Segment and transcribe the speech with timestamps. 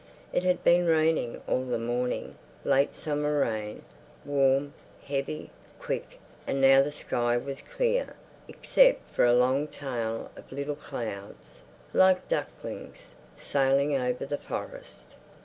[0.33, 3.83] It had been raining all the morning, late summer rain,
[4.25, 4.73] warm,
[5.05, 8.15] heavy, quick, and now the sky was clear,
[8.47, 11.61] except for a long tail of little clouds,
[11.93, 15.13] like ducklings, sailing over the forest.